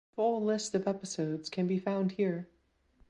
[0.15, 2.47] Full list of episodes can be found here.